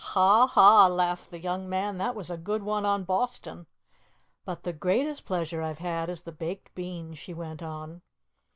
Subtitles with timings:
[0.01, 1.99] '""Ha, ha!" laughed the young man.
[1.99, 3.67] "That was a good one on Boston."
[4.45, 8.01] "But the greatest pleasure I've had is the baked beans," she went on.